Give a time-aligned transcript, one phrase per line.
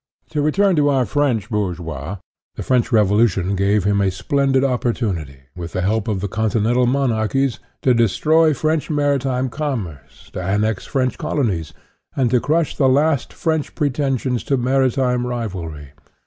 [0.31, 2.17] To return to our British bourgeois.
[2.55, 6.87] The French Revolution gave him a splendid oppor tunity, with the help of the Continental
[6.87, 11.71] mon archies, to destroy French maritime commerce, to annex French colonies,
[12.15, 15.91] and to crush the last French pretensions to maritime rivalry.